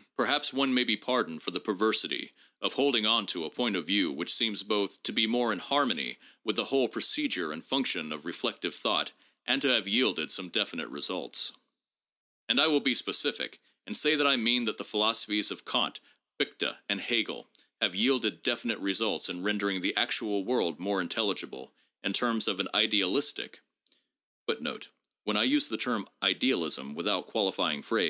haps 0.32 0.60
one 0.60 0.74
may 0.74 0.84
be 0.84 0.96
pardoned 0.96 1.42
for 1.42 1.50
the 1.50 1.60
perversity 1.60 2.32
of 2.62 2.72
holding 2.72 3.04
on 3.06 3.26
to 3.26 3.44
a 3.44 3.50
point 3.50 3.76
of 3.76 3.86
view 3.86 4.12
which 4.12 4.34
seems 4.34 4.62
both 4.62 5.02
to 5.02 5.12
be 5.12 5.26
more 5.26 5.52
in 5.52 5.58
harmony 5.58 6.16
with 6.44 6.56
the 6.56 6.64
whole 6.64 6.88
procedure 6.88 7.52
and 7.52 7.62
function 7.64 8.10
of 8.12 8.24
reflective 8.24 8.74
thought 8.74 9.12
and 9.46 9.60
to 9.62 9.68
have 9.68 9.86
yielded 9.88 10.30
some 10.30 10.48
definite 10.48 10.88
results. 10.88 11.52
And 12.48 12.58
I 12.60 12.68
will 12.68 12.80
be 12.80 12.94
specific 12.94 13.58
and 13.86 13.94
say 13.96 14.16
that 14.16 14.26
I 14.26 14.36
mean 14.36 14.64
that 14.64 14.78
the 14.78 14.84
philosophies 14.84 15.50
of 15.50 15.64
Kant, 15.66 16.00
Fichte 16.40 16.72
and 16.88 16.98
Hegel 17.00 17.46
have 17.82 17.94
yielded 17.94 18.42
definite 18.42 18.78
results 18.78 19.28
in 19.28 19.42
rendering 19.44 19.80
the 19.82 19.96
actual 19.98 20.44
world 20.46 20.80
more 20.80 21.00
intelligible 21.02 21.72
in 22.02 22.14
terms 22.14 22.48
of 22.48 22.58
an 22.60 22.68
idealistic 22.72 23.58
7 24.48 24.64
rendering 24.64 24.66
of 24.66 24.76
experience. 24.76 24.84
J. 24.86 24.86
A. 26.20 26.56
Leighton. 26.56 27.92